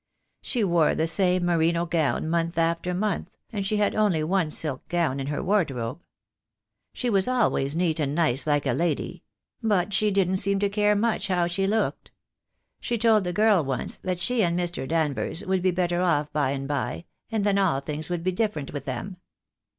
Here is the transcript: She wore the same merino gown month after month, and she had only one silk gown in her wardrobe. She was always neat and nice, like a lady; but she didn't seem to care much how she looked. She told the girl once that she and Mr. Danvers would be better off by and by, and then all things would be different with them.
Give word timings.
She 0.41 0.63
wore 0.63 0.95
the 0.95 1.05
same 1.05 1.45
merino 1.45 1.85
gown 1.85 2.27
month 2.27 2.57
after 2.57 2.91
month, 2.91 3.29
and 3.53 3.67
she 3.67 3.77
had 3.77 3.93
only 3.93 4.23
one 4.23 4.49
silk 4.49 4.87
gown 4.87 5.19
in 5.19 5.27
her 5.27 5.43
wardrobe. 5.43 6.03
She 6.91 7.07
was 7.07 7.27
always 7.27 7.75
neat 7.75 7.99
and 7.99 8.15
nice, 8.15 8.47
like 8.47 8.65
a 8.65 8.73
lady; 8.73 9.21
but 9.61 9.93
she 9.93 10.09
didn't 10.09 10.37
seem 10.37 10.57
to 10.57 10.69
care 10.69 10.95
much 10.95 11.27
how 11.27 11.45
she 11.45 11.67
looked. 11.67 12.11
She 12.79 12.97
told 12.97 13.25
the 13.25 13.31
girl 13.31 13.63
once 13.63 13.99
that 13.99 14.17
she 14.17 14.41
and 14.41 14.59
Mr. 14.59 14.87
Danvers 14.87 15.45
would 15.45 15.61
be 15.61 15.69
better 15.69 16.01
off 16.01 16.33
by 16.33 16.49
and 16.49 16.67
by, 16.67 17.05
and 17.31 17.43
then 17.43 17.59
all 17.59 17.79
things 17.79 18.09
would 18.09 18.23
be 18.23 18.31
different 18.31 18.73
with 18.73 18.85
them. 18.85 19.17